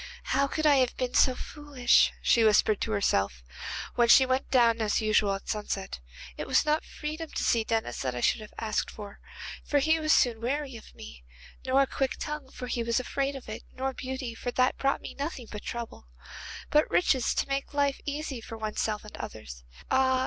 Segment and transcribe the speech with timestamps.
[0.23, 3.43] 'How could I have been so foolish,' she whispered to herself,
[3.93, 5.99] when she went down as usual at sunset.
[6.37, 9.19] 'It was not freedom to see Denis that I should have asked for,
[9.63, 11.23] for he was soon weary of me,
[11.67, 15.01] nor a quick tongue, for he was afraid of it, nor beauty, for that brought
[15.03, 16.07] me nothing but trouble,
[16.71, 19.63] but riches which make life easy both for oneself and others.
[19.91, 20.19] Ah!